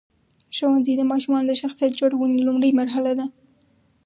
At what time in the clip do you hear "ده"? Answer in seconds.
3.19-3.25